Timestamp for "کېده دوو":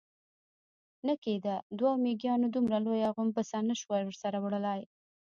1.23-1.91